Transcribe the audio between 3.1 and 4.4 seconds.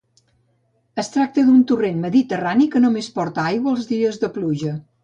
porta aigua els dies de